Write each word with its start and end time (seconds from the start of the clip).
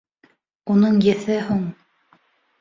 Уның 0.75 0.97
еҫе 1.09 1.37
һуң. 1.51 1.61